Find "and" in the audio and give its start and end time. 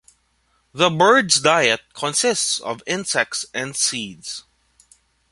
3.53-3.75